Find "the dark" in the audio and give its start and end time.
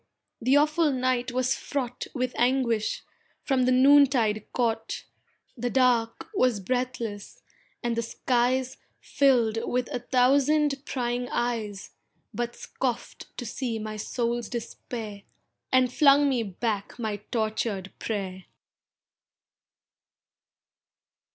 5.55-6.27